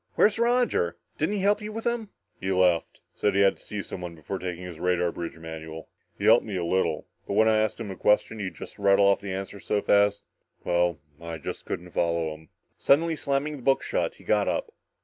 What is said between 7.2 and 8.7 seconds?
But when I'd ask him a question, he'd